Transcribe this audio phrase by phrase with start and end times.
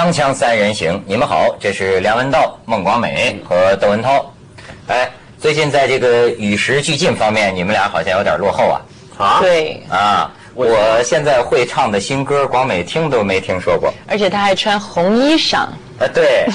[0.00, 4.32] 锵锵三人行，你们好，这是梁文道、孟广美和窦文涛。
[4.86, 5.06] 哎，
[5.38, 8.80] 最近在这个与时俱进方面，你们俩好像有点落后啊。
[9.18, 10.74] 啊，对，啊，我
[11.04, 13.92] 现在会唱的新歌，广美听都没听说过。
[14.08, 15.56] 而且他还穿红衣裳，
[15.98, 16.46] 啊，对，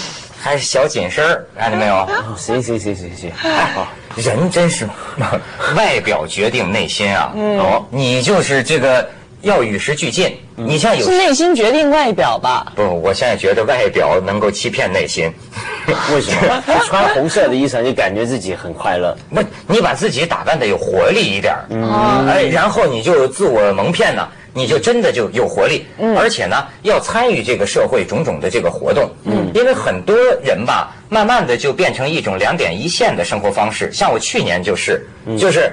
[0.41, 1.98] 还是小紧身儿，看见没有？
[2.01, 3.31] 哦行行行行行，
[3.75, 4.89] 好，人真是
[5.77, 7.31] 外表决定内心啊。
[7.35, 9.07] 哦，你就是这个
[9.45, 10.35] 要与时俱进。
[10.55, 12.73] 你像有是内心决定外表吧？
[12.76, 15.31] 不，我现在觉得外表能够欺骗内心。
[16.13, 16.63] 为什么？
[16.68, 19.16] 你穿红色的衣裳就感觉自己很快乐？
[19.30, 25.85] 不，你把自己打扮的有活力一点儿，哎，然后你就自我蒙骗呢，你就真的就有活力，
[26.18, 35.05] 而且呢，要参与这个社会种种的这个活动，嗯，因为很多人吧，慢慢的就变成一种两点一线的生活方式，像我去年就是，
[35.37, 35.71] 就是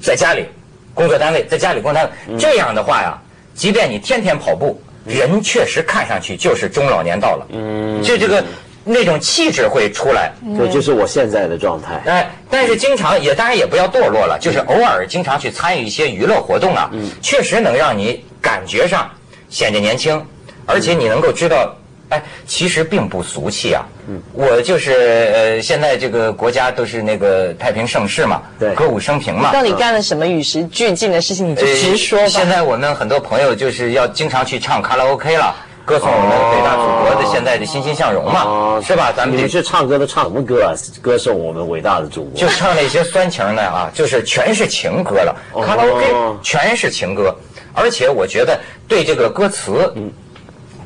[0.00, 0.46] 在家里
[0.94, 3.18] 工作单位，在家里工作单位，这样的话呀，
[3.54, 8.44] 即便你天天跑步，人确实看上去就是中老年到了，嗯，就这个
[8.84, 12.02] 那种气质会出来，这就是我现在的状态。
[12.06, 19.10] 哎，但是经常也当然也不要堕落了，就是偶尔经常去参与一些娱乐活动啊，确实能让你感觉上
[19.48, 20.24] 显得年轻，
[20.66, 21.74] 而且你能够知道，
[22.12, 23.82] 哎，其实并不俗气啊。
[24.34, 24.92] 我就是
[25.34, 29.50] 呃，现在这个国家都是那个太平盛世嘛，对歌舞升平嘛。
[29.50, 31.48] 到底干了什么与时俱进的事情？
[31.50, 32.24] 你就直说吧。
[32.24, 35.54] 呃现在我们很多朋友就是要经常去唱卡拉 OK 了，
[35.86, 39.10] 歌颂我们伟大祖国的现在的欣欣向荣嘛，哦是吧？
[39.16, 40.74] 咱们你得们去唱歌都唱什么歌啊？
[41.00, 42.38] 歌颂我们伟大的祖国。
[42.38, 47.34] 就唱那些酸情的啊，就是全是情歌了，哦卡拉 OK 全是情歌，
[47.72, 49.92] 而且我觉得对这个歌词，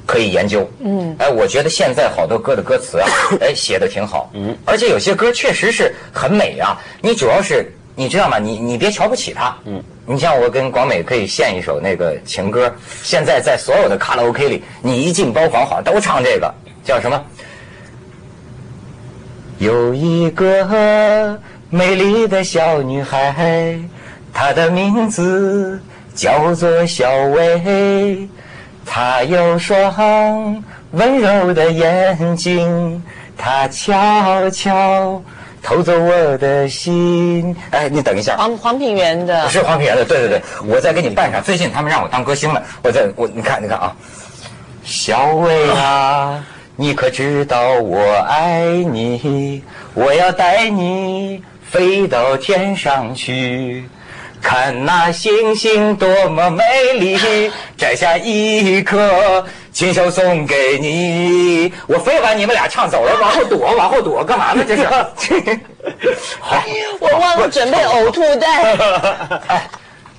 [0.07, 0.67] 可以研究。
[0.79, 3.09] 嗯，哎，我觉得现在好多歌的歌词啊，
[3.43, 4.31] 哎，写的挺好。
[4.33, 6.81] 嗯，而且有些歌确实是很美啊。
[7.03, 8.39] 你主要是你知道吗？
[8.39, 9.55] 你你别瞧不起它。
[9.65, 12.73] 嗯，你像我跟广美可以献一首那个情歌，
[13.03, 17.21] 现在在所有的卡拉 OK 里，你一进包房好像都唱这个，叫什么？
[19.59, 21.41] 有一个
[21.71, 23.79] 美丽的小女孩，
[24.33, 25.81] 她的名字
[26.15, 28.29] 叫做小薇。
[28.87, 33.03] 她有双温柔的眼睛，
[33.37, 35.21] 她悄悄
[35.63, 37.55] 偷走我的心。
[37.71, 41.43] 哎，你等一下，黄黄品源的，是黄品源的，对对对，我再给你办上。
[41.43, 43.95] 最近他们让我当歌星了，我在我你看你看啊，
[44.85, 46.43] 小薇啊，
[46.77, 49.63] 你可知道我爱你？
[49.95, 53.89] 我要带你飞到天上去。
[54.47, 56.63] 看那星星多么美
[57.01, 61.73] 丽， 摘下一颗，亲手送给你。
[61.89, 64.65] 我非把你们俩唱走了，往后躲，往后躲，干嘛呢？
[64.65, 64.87] 这是。
[66.39, 66.63] 好，
[67.01, 68.77] 我忘了准备呕吐袋。
[69.49, 69.69] 哎，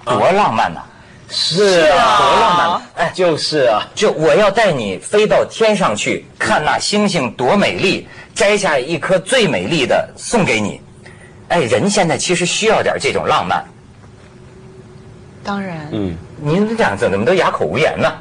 [0.04, 0.82] 多浪漫呐！
[1.30, 2.82] 是啊啊，多浪漫！
[2.96, 8.06] 哎，就是啊，就我要带你飞到天上去，看那星星多美丽，
[8.36, 10.82] 摘下一颗最美丽的送给你。
[11.48, 13.66] 哎，人现在其实需要点这种浪漫。
[15.48, 16.14] 当然，嗯，
[16.44, 18.12] 您这样子怎么都哑口无言呢？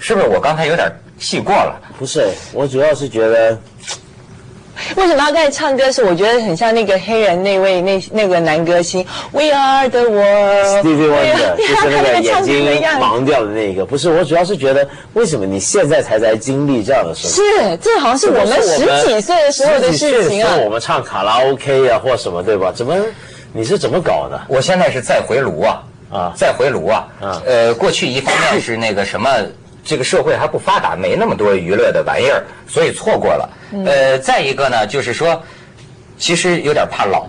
[0.00, 1.80] 是不是我刚才有点戏过了？
[1.96, 3.56] 不是，我主要是觉得
[4.96, 10.84] 为什么他刚才唱歌时，我觉得很像那个黑人那位那那个男歌星，We are the world。
[10.84, 17.36] Stevie Wonder 对啊就是那个眼睛盲掉的那个，不是，我主要是觉得为什么你现在才在经历这样的生活？
[17.36, 20.56] 是，这好像是我们十几岁的时候的事情啊。
[20.64, 22.72] 我们唱卡拉 OK 啊，或什么，对吧？
[22.74, 22.96] 怎么
[23.52, 24.40] 你是怎么搞的？
[24.48, 25.80] 我现在是再回炉啊
[26.12, 26.32] 啊。
[26.36, 27.08] 再回炉啊。
[27.20, 27.42] 啊。
[27.46, 29.28] 呃，过去一方面是那个什么，
[29.84, 33.50] 这个社会还不发达，没那么多娱乐的玩意儿，所以错过了。
[33.86, 35.42] 呃，再一个呢，就是说，
[36.18, 37.26] 其实有点怕老。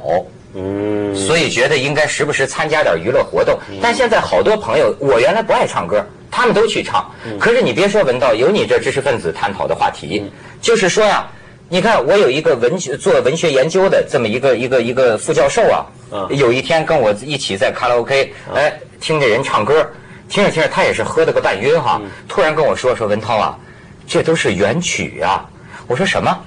[0.55, 3.57] 嗯，所以觉得应该时不时参加点娱乐活动。
[3.81, 7.09] 但现在好多朋友，我原来不爱唱歌，他们都去唱。
[7.39, 10.31] 可是你别说文道，有你这知识分子探讨的话题，
[10.61, 11.27] 就是说呀，
[11.73, 15.83] 你看我有一个文学做文学研究的这么一个一个一个副教授啊，
[16.29, 18.71] 有一天跟我一起在卡拉 OK，哎，
[19.01, 19.83] 听着人唱歌，
[20.29, 21.99] 听着听着他也是喝了个半晕哈，
[22.29, 23.57] 突然跟我说说文涛啊，
[24.05, 25.49] 这都是原曲啊。
[25.87, 26.45] 我说什么？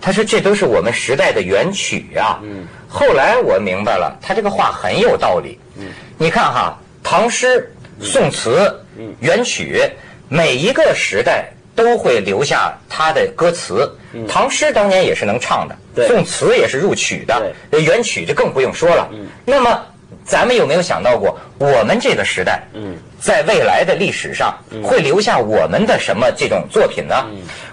[0.00, 2.40] 他说这都是我们时代的原曲啊。
[2.42, 5.56] 嗯，后来我明白了，他这个话很有道理。
[5.78, 5.86] 嗯，
[6.18, 8.76] 你看哈，唐诗、宋词、
[9.20, 9.80] 元曲，
[10.28, 13.90] 每一个时代都会留下他的歌词。
[14.28, 19.08] 唐诗当年也是能唱的，宋词也是入曲的，呃元曲就更不用说了。
[19.44, 19.82] 那么。
[20.26, 27.14] 咱们有没有想到过，我们这个时代，嗯，在未来的历史上会留下我们的什么这种作品呢？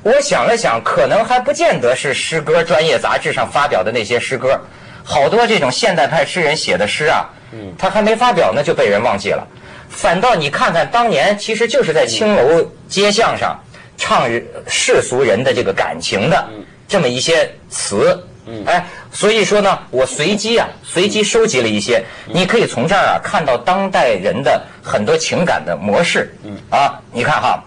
[0.03, 4.59] 我想了想，可能还不见得是诗歌专业杂志上发表的那些诗歌，
[5.01, 9.47] 好多这种现代派诗人写的诗啊，嗯，他还没发表呢就被人忘记了。
[9.87, 13.57] 反倒你看看当年，其实就是在青楼街巷上，
[13.97, 14.29] 唱
[14.67, 16.47] 世俗人的这个感情的
[16.87, 18.21] 这么一些词。
[18.65, 22.03] 哎，所以说呢，我随机啊，随机收集了一些，
[22.33, 26.33] 你可以从这儿啊看到当代人的很多情感的模式。
[26.69, 27.63] 啊，你看哈，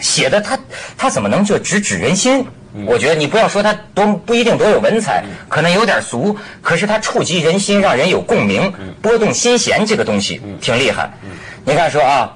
[0.00, 0.58] 写的他
[0.96, 2.44] 他怎么能就直指人心？
[2.86, 8.72] 我觉得你不要说他多不一定多有文采，可能有点俗，可是他触及人心，让人有共鸣，
[9.02, 11.10] 拨动心弦，这个东西挺厉害。
[11.64, 12.32] 你看说啊，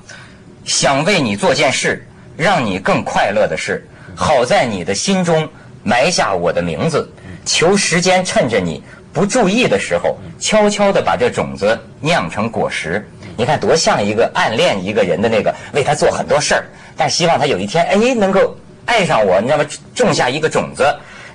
[0.65, 5.49] 想为你做件事，让你更快乐的是，好在你的心中
[5.83, 7.11] 埋下我的名字，
[7.45, 8.83] 求时间趁着你
[9.13, 13.07] 不注意的时候，悄悄地把这种子酿成果实。
[13.37, 16.65] 你看多像一个暗恋一个人的那个，为他做很多事儿，
[16.97, 18.57] 但希望他有一天哎能够。
[18.87, 19.65] 爱上我，你知道吗？
[19.95, 20.85] 种下一个种子，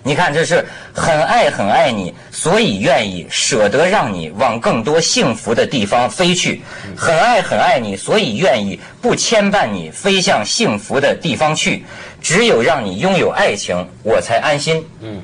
[0.02, 6.62] 你看这是很爱很爱你，所以愿意舍得让你往更多幸福的地方飞去。
[6.96, 11.84] 很爱很爱你，所以愿意不牵绊你飞向幸福的地方去。
[12.22, 14.86] 只有让你拥有爱情，我才安心。
[15.02, 15.22] 嗯，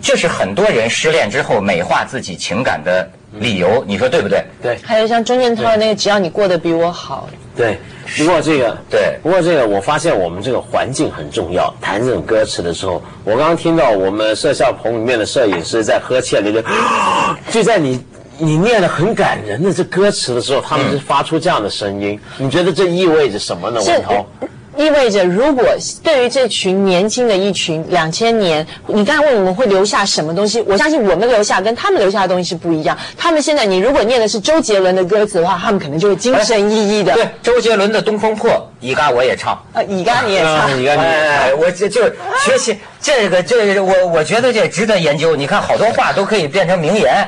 [0.00, 3.08] 这是很多人失恋之后美化自己情感的
[3.40, 4.44] 理由，你说对不对？
[4.62, 4.78] 对。
[4.82, 7.28] 还有像钟镇涛的那个，只要你过得比我好。
[7.56, 7.78] 对。
[8.16, 11.74] 不过这个对，不过这个我发现我们这个环境很重要。
[11.80, 16.62] 谈这种歌词的时候，我刚刚听到我们摄像棚里面的摄影师在呵欠，那个
[17.50, 18.00] 就在你
[18.38, 22.16] 你念的很感人的这歌词的时候，他们是发出这样的声音。
[22.38, 23.80] 你觉得这意味着什么呢？
[23.82, 24.24] 文涛？
[24.76, 25.64] 意味着，如果
[26.02, 30.60] 对于这群年轻的一群两千年，你刚才问我们会留下什么东西？
[30.62, 32.96] 我相信我们留下跟他们留下的东西是不一样。
[33.16, 37.14] 他们现在，你如果念的是周杰伦的歌词的话，他们可能就会精神奕奕的。
[37.14, 38.50] 对，周杰伦的《东风破》，
[38.80, 39.54] 乙嘎我也唱。
[39.72, 40.70] 啊，乙嘎你也唱。
[40.78, 42.02] 乙嘎你哎，我这就
[42.44, 45.34] 学习这个，这我我觉得这值得研究。
[45.34, 47.26] 你看，好多话都可以变成名言。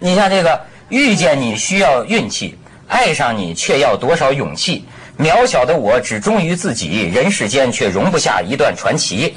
[0.00, 2.58] 你像这个，遇见你需要运气，
[2.88, 4.84] 爱上你却要多少勇气。
[5.18, 9.36] 渺小的我只忠于自己，人世间却容不下一段传奇。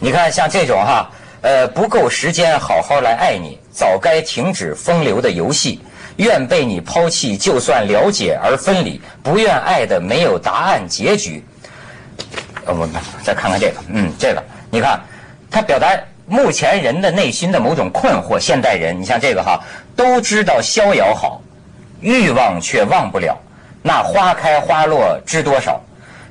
[0.00, 1.08] 你看，像这种哈，
[1.40, 5.80] 呃，不够时间好好来爱你，早该停止风流的游戏。
[6.16, 11.44] 愿被你抛弃，就算了解而分离，不愿爱的没有答案结局。
[12.64, 12.90] 呃，我们
[13.22, 15.00] 再看看这个，嗯，这个，你看，
[15.50, 15.96] 他表达
[16.26, 18.38] 目前人的内心的某种困惑。
[18.38, 19.60] 现代人，你像这个哈，
[19.94, 21.40] 都知道逍遥好，
[22.00, 23.36] 欲望却忘不了。
[23.86, 25.78] 那花开花落知多少？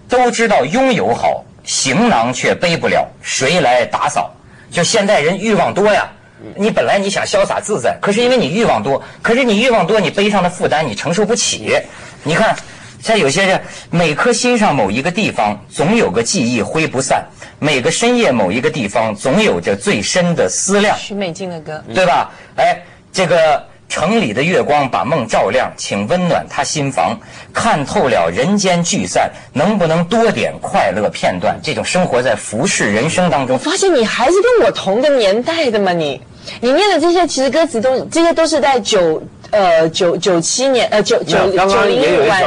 [0.09, 4.31] 都知道拥有好，行囊却背不了，谁来打扫？
[4.71, 6.09] 就现代人欲望多呀，
[6.55, 11.77] 你本来你想潇洒自在，可是因为你欲望多，可是你欲望多，你背上的负担你承受不起。
[12.23, 12.55] 你看，
[12.99, 13.61] 像有些人，
[13.91, 17.21] 每颗心上某一个地方，总有个记忆挥不散；
[17.59, 20.97] 每个深夜某一个地方，总有着最深的思量。
[20.97, 22.31] 许美静的歌，对吧？
[22.55, 23.63] 哎，这个。
[23.93, 27.15] 城里的月光把梦照亮，请温暖他心房。
[27.53, 31.55] 看透了人间聚散，能不能多点快乐片段？
[31.61, 35.93] 这种生活在浮世人生当中，发现你还是跟我同个年代的嘛？
[35.93, 36.19] 你，
[36.59, 42.43] 你念的这些其实歌词都，这些都是在九呃九九七年呃九九九零年代。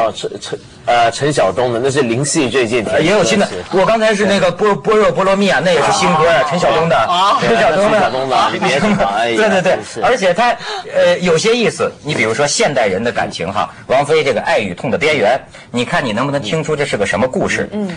[0.86, 3.48] 呃，陈晓东的那是林夕最近也有新的。
[3.72, 6.96] 我刚才是那个波波若波罗蜜啊，那也是新歌啊，陈晓东的。
[6.96, 7.98] 啊， 陈晓东的。
[7.98, 9.06] 陈晓东的。
[9.36, 10.56] 对对对，而且他
[10.94, 11.90] 呃有些意思。
[12.04, 15.40] 你比如说现代人的感情哈，王菲这个爱与痛的边缘，
[15.72, 17.68] 你看你能不能听出这是个什么故事？
[17.72, 17.90] 嗯。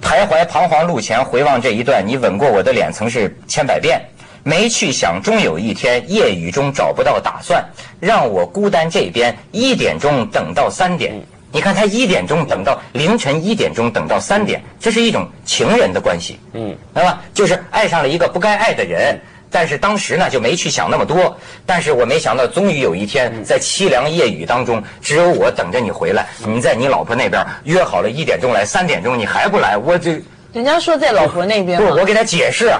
[0.00, 4.00] 徘徊彷徨路前，回望这一段，你吻过我的脸，曾是千百遍。
[4.42, 7.62] 没去想，终有一天，夜雨中找不到打算，
[7.98, 11.12] 让我孤单这边，一点钟等到三点。
[11.52, 17.18] 你看他一点钟等到凌晨一点钟等到三点，这是一种情人的关系，嗯，那么？
[17.34, 21.36] 就是爱上了一个不该爱的人，但是当时呢就没去想那么多。
[21.66, 26.28] 但是我没想到，终于有一天在凄凉夜雨当中，只有我等着你回来。
[26.46, 30.22] 你在你老婆那边约好了一点钟来，三点钟你还不来，我这。
[30.52, 32.72] 人家说在老婆那边，不，我给他解释，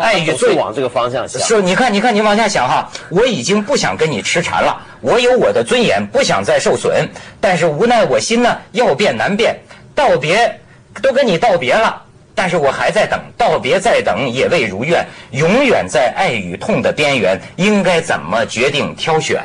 [0.00, 1.40] 爱与最往这个方向想。
[1.42, 7.06] 是，你看，你看，你往下想哈，我已经不想跟你痴缠了，我有我的尊严，不想再受损，
[7.38, 9.54] 但是无奈我心呢要变难变，
[9.94, 10.58] 道别
[11.02, 12.00] 都跟你道别了，
[12.34, 19.42] 但是我还在等，道别再等也未如愿，永远在爱与痛的边缘，应该怎么决定挑选？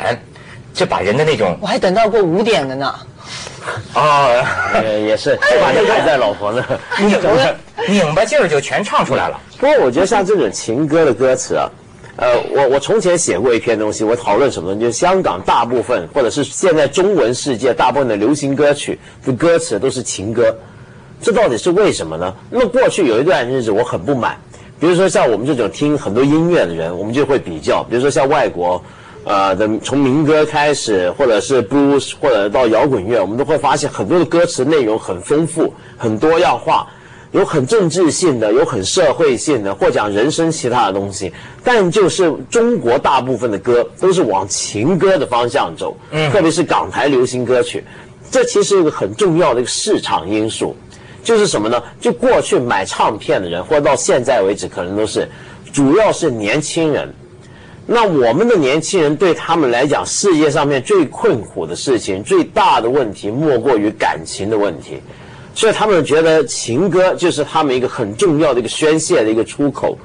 [0.73, 2.95] 这把人的那种，我还等到过五点的呢。
[3.93, 4.27] 啊，
[4.81, 6.61] 也也是，把这还在老婆那，
[7.05, 7.29] 拧巴
[7.87, 9.39] 拧巴劲儿就全唱出来了。
[9.59, 11.69] 不过我觉得像这种情歌的歌词啊，
[12.17, 14.81] 呃，我我从前写过一篇东西，我讨论什么呢？
[14.81, 20.55] 就香港大部分或者是现在中文世界大部分的流行歌曲的歌词都是情歌，
[21.21, 22.33] 这到底是为什么呢？
[22.49, 24.37] 那么过去有一段日子我很不满，
[24.79, 28.81] 比如说像我们这种听很多音乐的人，我们就会比较，比如说像外国。
[29.25, 36.85] 呃，的从民歌开始，或者是 blues，或者到摇滚乐，我们都会发现很多的歌词内容很丰富、很多样化。
[37.33, 41.33] 有很政治性的，有很社会性的，或讲人生其他的东西。
[41.63, 47.83] 但就是中国大部分的歌都是往情歌的方向走，嗯，特别是港台流行歌曲，
[48.31, 50.75] 这其实是一个很重要的一个市场因素。
[51.23, 51.81] 就是什么呢？
[52.01, 55.27] 就过去买唱片的人，或者到现在为止，可能都是
[55.71, 57.11] 主要是年轻人。
[57.87, 65.01] 那我们的年轻人对他们来讲，世界上面最困苦的事情、最大的问题，莫过于感情的问题。
[65.53, 69.97] 所以他们觉得情歌就是他们一个很重要的一个宣泄的一个出口。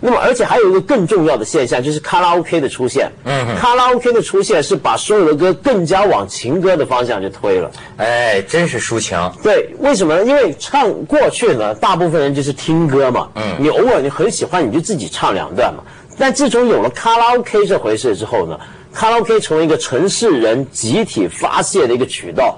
[0.00, 3.10] 那么，而且还有一个更重要的现象，就是卡拉 OK 的出现。
[3.24, 7.68] 嗯，卡拉 OK 的出现是把所有的歌更加往情歌的方向去推了。
[7.96, 9.18] 哎，真是抒情。
[9.42, 10.24] 对，为什么呢？
[10.24, 13.28] 因为唱过去呢，大部分人就是听歌嘛。
[13.34, 15.82] 嗯，你偶尔你很喜欢，你就自己唱两段嘛。
[16.16, 18.56] 但自从有了卡拉 OK 这回事之后呢，
[18.92, 22.56] 卡拉 OK 成为一个城市人集体发泄的一个渠道，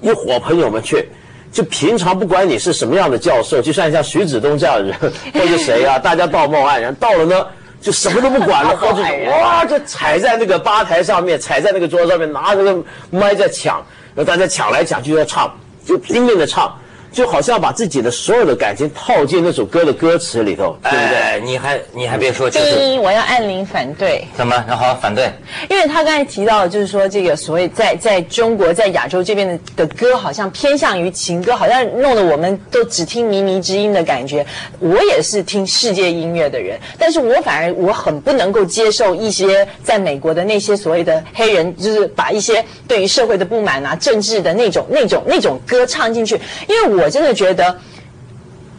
[0.00, 1.08] 一伙朋友们去，
[1.56, 4.94] 就平常不管你是什么样的教授，就像像徐子东这样的人，
[5.32, 7.46] 或者谁啊，大家道貌岸然，到了呢
[7.80, 12.76] 就什么都不管了， 或者哇就踩在那个吧台上面，踩在那个桌子上面，拿着个
[13.08, 13.76] 麦在抢，
[14.14, 15.50] 然后大家抢来抢去要唱，
[15.82, 16.78] 就拼命的唱。
[17.12, 21.40] 就好像把自己的所有的感情套进那首歌的歌词里头，对不对？
[21.42, 24.26] 你还你还别说，第一我要按铃反对。
[24.36, 24.64] 怎么？
[24.68, 25.30] 那好，反对。
[25.70, 34.44] 因为他刚才提到，就是说这个所谓在在中国在亚洲这边的的歌，好像偏向于情歌，好像弄得我们都只听靡靡之音的感觉。
[34.78, 46.95] 我也是听世界音乐的人，但是我反而我很不能够接受一些在美国的那些所谓的黑人，就是把一些对于社会的不满啊、政治的那种那种那种歌唱进去，因为我。
[46.96, 47.78] 我真的觉得，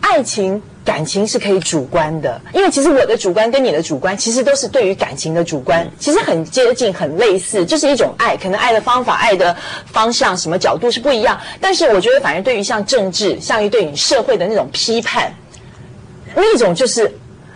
[0.01, 9.55] 爱情感情是可以主观的，因为其实我的主观跟你的主观其实都是对于感情的主观，其实很接近、很类似，就是一种爱，可能爱的方法、爱的
[9.85, 11.39] 方向、什么角度是不一样。
[11.59, 15.33] 但是我觉得，反而对于像政治、像于对于社会的那种批判，
[16.35, 17.11] 那种就是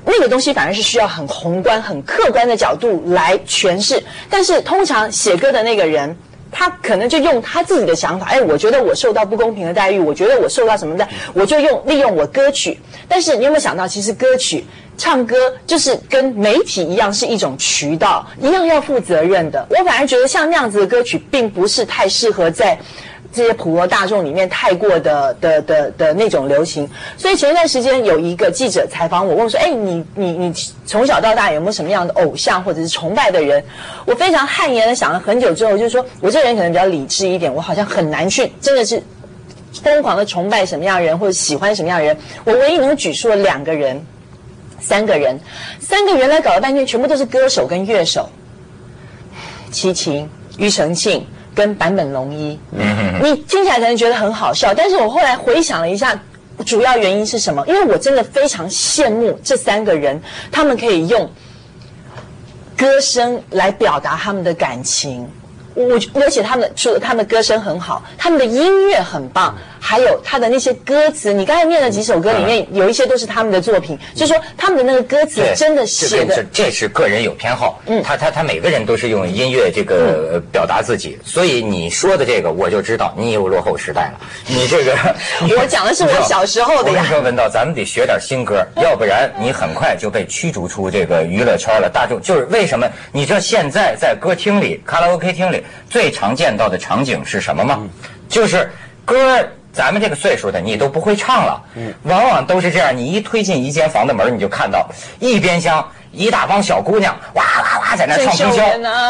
[0.05, 4.03] 那个东西，反而是需要很宏观、很客观的角度来诠释。
[4.29, 6.17] 但是通常写歌的那个人。
[6.51, 12.77] 他可能就用他自己的想法，哎，我觉得我受到不公平的待遇，我觉得我受到什么的，我就用利用我歌曲。
[13.07, 14.65] 但是你有没有想到，其实歌曲
[14.97, 19.65] 唱歌就是跟媒体一样，是一种渠道，一样要负责任的。
[19.69, 22.77] 我反而觉得像那样子的歌曲，并不是太适合在。
[23.33, 30.53] 这些普罗大众里面太过的的的的那种流行，所以前一段时间有一个记者采访我，问说：“哎，你你你
[30.85, 33.63] 从小到大有没有什么样的偶像或者是崇拜的人？”
[34.05, 39.01] 我非常汗颜的想了很久之后，就是说我这个人可能比较理智一点，我好像很难去真的是
[39.81, 42.17] 疯狂的崇拜什么样的人或者喜欢什么样的人。
[42.43, 44.05] 我唯一能举出了两个人、
[44.81, 45.39] 三个人，
[45.79, 48.29] 三个原来搞了半天全部都是歌手跟乐手，
[49.71, 51.25] 齐秦、庾澄庆。
[51.53, 52.59] 跟坂本龙一，
[53.21, 56.17] 你听起来可能觉得很好笑，但是我后来回想了一下，
[56.65, 57.65] 主要原因是什么？
[57.67, 61.29] 因为我真的非常羡慕这三个人，他们可以用
[62.77, 65.27] 歌声来表达他们的感情。
[65.89, 71.33] 我而且他们除了他们的歌声很好，他们的音乐很棒，还有他的那些歌词。
[71.33, 76.43] 你刚才念的几首歌里面，有一些都是他们的作品，就是说他们的那个歌词真的写的。
[76.51, 84.19] 这是个人有偏好，嗯，他他他每个人都是用音乐这个表达自己，所以你说的这个我就知道你有落后时代了。
[84.47, 84.95] 你这个，
[85.59, 87.05] 我讲的是我小时候的呀。
[87.13, 91.89] 我文道，咱们得学点新歌，要不然你很快就被驱逐出这个娱乐圈了。
[91.89, 92.87] 大众就是为什么？
[93.11, 95.63] 你知道现在在歌厅里、卡拉 OK 厅里。
[95.89, 97.79] 最常见到的场景是什么吗？
[98.29, 98.71] 就是
[99.03, 101.61] 歌，咱们这个岁数的你都不会唱了。
[102.03, 108.63] 往往都是这样，你一推进一间房的门，你就看到一边厢一大帮小姑娘哇哇哇在那唱通宵，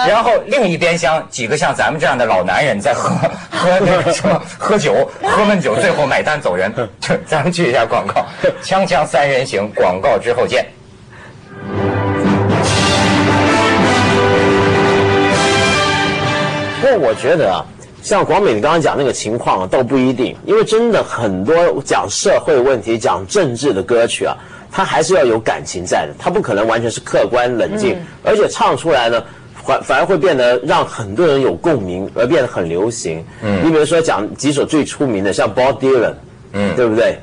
[0.08, 3.10] 然后另一边厢几个像咱们这样的老男人在喝
[3.51, 6.74] 喝那个什么喝酒，喝闷酒，最后买单走人。
[7.25, 8.25] 咱们去一下广告，
[8.63, 10.65] 锵锵三人行，广告之后见。
[16.98, 17.66] 过我觉得啊，
[18.02, 21.56] 像广美你刚刚讲那个情况啊，倒不一定，因为真的很多
[21.86, 24.36] 讲社会问题、讲政治的歌曲啊，
[24.72, 29.24] 它还是要有感情在的，它不可能完全是客观冷静，而且唱出来呢，
[29.66, 33.24] 反反而会变得让很多人有共鸣，而变得很流行。
[33.42, 36.14] 嗯，你比如说讲几首最出名的，像 Bob Dylan，
[36.54, 37.18] 嗯，对不对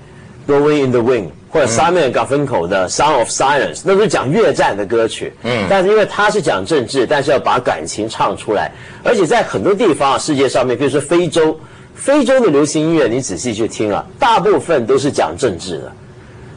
[0.47, 1.29] ？Going in the Wind。
[1.51, 5.33] 或者 Simon Garfunkel 的《Song of Silence》，那都是讲越战的歌曲。
[5.43, 8.71] 嗯，但是因为他是讲政治，但是要把感情唱出来，
[9.03, 11.59] 而且在很多地方啊，世界上面，比如说非洲，
[11.95, 15.93] 非洲的流行音乐，你仔细去听啊，大部分都是讲政治的。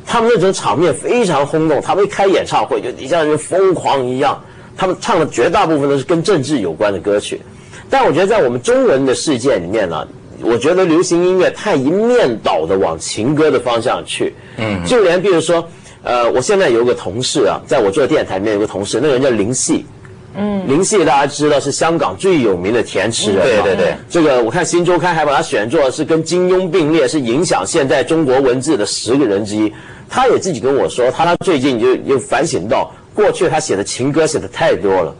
[0.05, 4.43] 他们那种场面非常轰动，他们一开演唱会就底下人疯狂一样。
[4.75, 7.41] 他们唱的绝大部分都是跟政治有关的歌曲。
[7.89, 10.05] 但我觉得在我们中文的世界里面呢。
[10.43, 14.33] 我觉得流行音乐太一面倒的往情歌的方向去。
[14.57, 15.67] 嗯，就连比如说，
[16.03, 19.85] 呃，我现在有个同事啊，在我做电台里面有个同事，那个人叫林夕。
[20.33, 29.71] 嗯，林夕大家知道是香港最有名的填词人嘛对对对这个我看《新周刊》还把他选作是跟金庸并列，是影响现代中国文字的十个人之一。
[30.09, 35.13] 他也自己跟我说，他他最近就又反省到，过去他写的情歌写的太多了，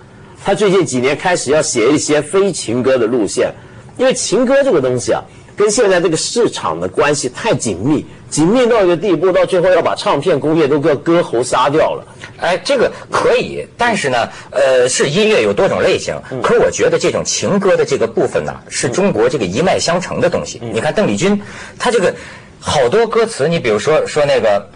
[0.46, 3.54] 他最近几年开始要写一些非情歌的路线，
[3.98, 5.22] 因为情歌这个东西啊，
[5.56, 12.04] 跟现在这个市场的关系太紧密，紧密到一个地步，到最后要把唱片工业都给割喉杀掉了。
[12.38, 20.60] 哎，这个可以，但是呢，呃，是音乐有多种类型，可我觉得这种情歌的这个部分呢，是中国这个一脉相承的东西。
[20.74, 21.40] 你看邓丽君，
[21.78, 22.14] 她这个
[22.60, 24.68] 好多歌词，你比如说说那个。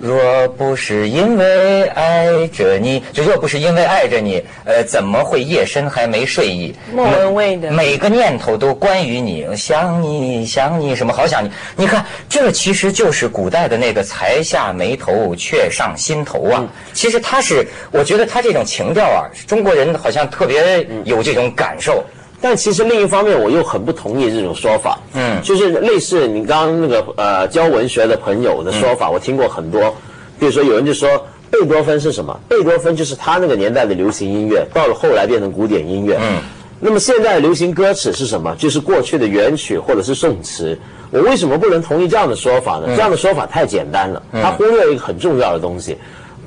[0.00, 6.74] 若不是因为爱着你，就若不是因为爱着你，呃，怎么会夜深还没睡意？
[6.90, 11.50] 莫文蔚的每个念头都关于你，想你想你什么好想你。
[11.76, 16.66] 你看，这其实就是古代的那个才下眉头，却上心头啊。
[16.94, 22.02] 其实他是，我觉得他这种情调啊，中国人好像特别有这种感受。
[22.40, 24.98] 但其实另一方面，我又很不同意这种说法。
[25.14, 29.94] 嗯就是类似你刚刚那个呃教文学的朋友的说法，我听过很多。
[30.38, 31.08] 比如说有人就说
[31.50, 32.38] 贝多芬是什么？
[32.48, 36.18] 贝多芬就是他那个年代的流行音乐，到了后来变成古典音乐。
[36.20, 36.38] 嗯。
[36.82, 38.54] 那么现在的流行歌词是什么？
[38.56, 40.78] 就是过去的元曲或者是宋词。
[41.10, 42.86] 我为什么不能同意这样的说法呢？
[42.96, 45.98] 这样的说法太简单了，它忽略一个很重要的东西。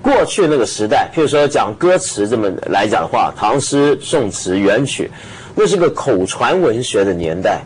[0.02, 5.12] 过去那个时代，譬如说讲歌词这么来讲的话，唐诗、宋词、元曲，
[5.56, 7.62] 那是个口传文学的年代。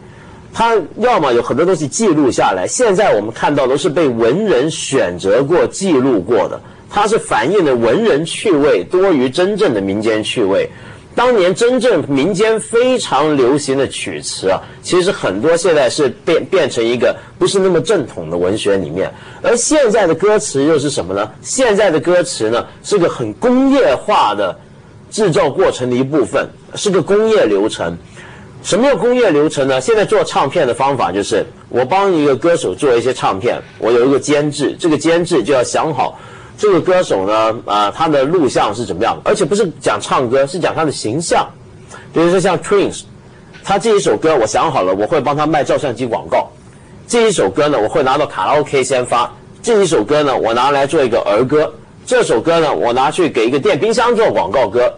[0.53, 10.67] 它要么有很多东西记录下来，现在我们看到都是被文人选择过、记录过的，它是反映的文人趣味多于真正的民间趣味。
[11.13, 21.27] 当年真正民间非常流行的曲词啊，其实很多现在是变变成一个不是那么正统的文学里面，而现在的歌词又是什么呢？
[21.41, 24.55] 现在的歌词呢是个很工业化的
[25.09, 27.97] 制造过程的一部分，是个工业流程。
[28.63, 29.79] 什么叫工业流程呢？
[29.79, 36.19] 现在做唱片的方法就是，我帮一个歌手做一些唱片，我有一个监制，这个监制就要想好
[36.57, 41.47] 这个歌手呢，啊、他的录像是怎么样，而且不是讲唱歌，是讲他的形象。
[42.11, 43.03] 比如说像 Twins，
[43.63, 46.49] 他这一首歌我想好了，我会帮他卖照相机广告。
[47.07, 49.29] 这一首歌呢，我会拿到卡拉 OK 先发；
[49.61, 51.69] 这一首歌呢，我拿来做一个儿歌；
[52.07, 54.91] 这首歌呢，我拿去给一个电冰箱做广告歌。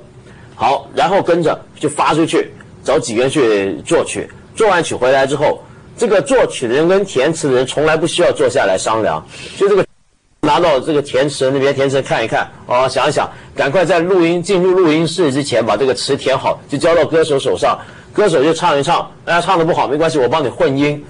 [0.54, 2.52] 好，然后跟着就发出去，
[2.84, 4.30] 找几个人去作曲。
[4.56, 5.60] 做完曲回来之后，
[5.98, 9.26] 这个作曲的人跟填词的人从来不需要坐下来商量，
[9.58, 9.84] 就这个
[10.46, 17.80] 拿到这个填词那边，填词看一看，哦，想一想，赶快在录音进入录音室之前把这个词填好，就交到歌手手上，
[18.14, 21.04] 歌手就唱一唱，大家唱的不好没关系，我帮你混音，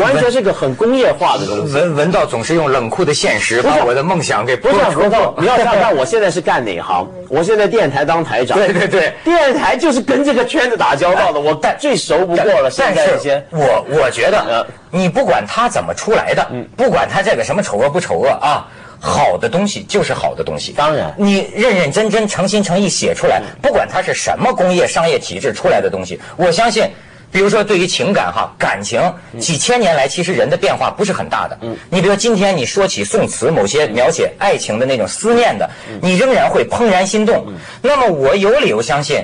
[0.00, 1.74] 完全是个很工业化的东西。
[1.74, 7.06] 文文道总是用冷酷的现实把我的梦想给不是剥除何道， 你要想想看，我现在是干哪行？
[7.28, 8.56] 我现在电台当台长。
[8.56, 12.70] 对对对电台就是跟这个圈子打交道的，我最熟不过了。
[12.70, 18.66] 现但在这些是，我我觉得呃，你不管他怎么出来的，不管他这个什么丑恶不丑恶啊，
[19.04, 20.72] 好的东西就是好的东西。
[20.72, 26.88] 当然你认认真真、诚心诚意写出来，不管它是什么工业商业体制出来的东西，我相信。
[27.30, 29.02] 比如说，对于情感哈，感情
[29.40, 31.58] 几千年来，其实人的变化不是很大的。
[31.62, 35.68] 嗯，你比如今天你说起宋词某些描写爱情的那种思念的，
[36.00, 37.44] 你仍然会怦然心动。
[37.82, 39.20] 那么我有理由相信，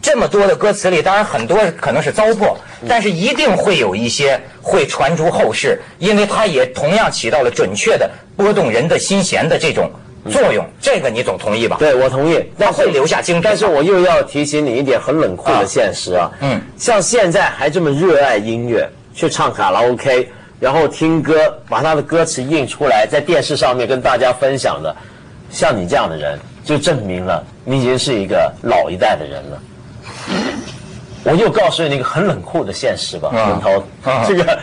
[0.00, 2.54] 这么多的歌词里，当然很多可能是糟粕，
[2.88, 9.90] 但是一定会有一些会传诸后世，因为它也同样起到了准确的拨动人的心弦的这种
[10.30, 10.64] 作用。
[10.80, 11.76] 这个你总同意吧？
[11.80, 20.28] 对我同意，但是会留下精品但是我又要提醒你一点很冷酷的现实啊，嗯像现在还这么热爱音乐，去唱卡拉 OK，
[20.60, 24.94] 然后听歌，把他的歌词印出来，在电视上面跟大家分享的，
[25.50, 29.60] 像你这样的人，就证明了你已经是一个老一代的人了。
[31.24, 34.58] 我就告诉你一个很冷酷的现实吧，嗯文涛，嗯 这个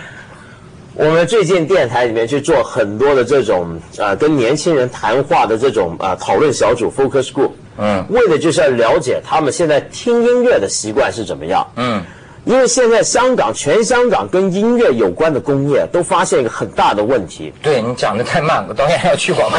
[0.93, 11.67] 我们最近电台里面去做很多的这种呃跟年轻人谈话的这种啊、呃讨论小组 focus group，嗯为的就是要了解他们现在听音乐的习惯是怎么样。
[11.75, 12.01] 嗯，
[12.45, 19.57] 因为现在香港全香港跟音乐有关的工业都发现一个很大的问题，对你讲的太慢了，导演要去广告。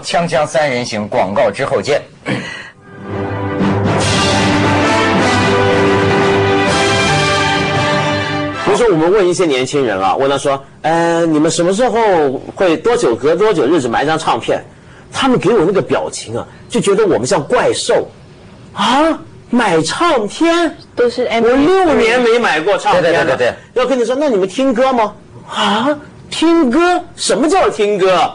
[0.02, 2.00] 锵锵三人行，广告之后见。
[8.64, 14.64] 比如说，我们问一些年轻人啊，问他说：“呃，你们什么时候会多久隔多久日子买一张唱片？”
[15.12, 18.08] 他们给我那个表情啊，就觉得我们像怪兽
[18.72, 19.18] 啊！
[19.52, 23.10] 买唱片都是 M，我六年没买过唱片了。
[23.10, 25.12] 对对对对要跟你说，那你们听歌吗？
[25.52, 25.98] 啊，
[26.30, 27.02] 听歌？
[27.16, 28.30] 什么叫听歌？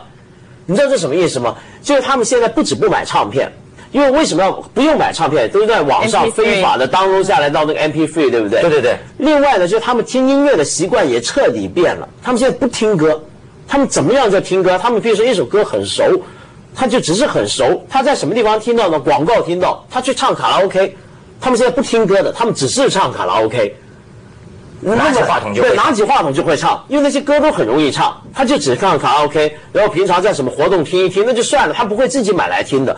[0.65, 1.55] 你知道这什么意思吗？
[1.81, 3.49] 就是他们现在不止不买唱片，
[3.95, 5.49] 因为为什么要不用买唱片？
[5.49, 8.60] 都是在网上非法的 download 下来到那个 MP3，对不对？
[8.60, 8.97] 对对对。
[9.19, 12.05] 另外呢，就是他们听音乐的习惯也彻底变了。
[12.21, 13.23] 他们现在不听歌，
[13.65, 14.77] 他们怎么样在听歌？
[14.77, 16.03] 他们比如说一首歌很熟，
[16.75, 17.81] 他就只是很熟。
[17.89, 18.99] 他在什么地方听到呢？
[18.99, 20.93] 广告听到，他去唱卡拉 OK。
[21.39, 23.73] 他们现在不听歌的，他们只是唱卡拉 OK。
[24.81, 32.95] 拿起话筒就会对，唱拿起话筒就会唱，因为那些歌都很容易唱，他就只唱卡拉 OK，然后平常在什么活动听一听，那就算了，他不会自己买来听的。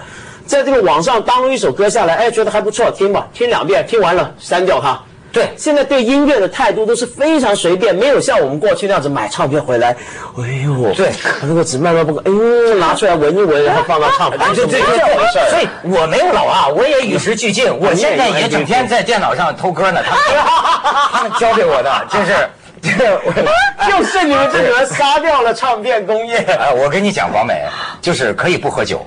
[0.48, 4.98] 在这个网上当了一首歌下来，哎，觉得还不错，听吧，听两遍，听完了删掉它。
[5.30, 9.96] 对现在对音乐的态度都是非常随便，没有像我们过去那样子买唱片回来，
[10.38, 11.12] 哎呦，对
[11.44, 15.62] 那个纸慢慢不，哎呦，拿出来闻一闻，然后放到唱片，哎，对对对这回事对，所。
[15.62, 22.50] 以我没有老啊，我也与时俱进，我现在也整天在电脑上偷歌呢，他 们教给我的，真是，
[22.82, 26.38] 就是你们这个人杀掉了唱片工业。
[26.38, 27.62] 哎， 我跟你讲，广美
[28.02, 29.06] 就是可以不喝酒，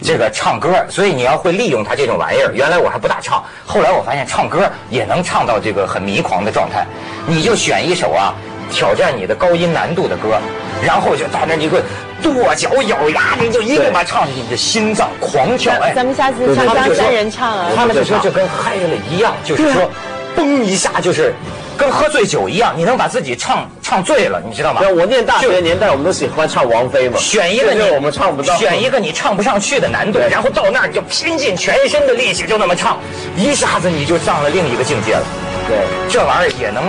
[0.00, 2.52] 这个唱歌，所以你要会利用它这种玩意儿。
[2.54, 6.86] 原来我还不大唱，后来我发现唱歌也能唱到这个很迷狂的状态。
[7.26, 8.34] 你就选一首啊，
[8.70, 10.38] 挑战你的高音难度的歌，
[10.82, 11.80] 然后就在那儿你会
[12.20, 15.72] 跺脚咬牙，你就一个把唱进去，你的心脏狂跳。
[15.80, 19.88] 哎，咱们下次唱张三人唱啊，他们就说就跟嗨了一样，就是说，
[20.36, 21.32] 嘣一下就是
[21.76, 24.80] 跟喝醉酒一样，你能把自己唱唱醉了，你知道吗？
[24.80, 27.18] 对，我念大就学年代，我们都喜欢唱王菲嘛。
[27.18, 32.98] 选一个你这个我们唱不到，选一个你唱不上去的难度，然后到那儿你就拼尽全身的力气就那么唱，
[33.36, 35.22] 一下子你就上了另一个境界了。
[35.68, 35.78] 对。
[36.08, 36.84] 这玩意儿也能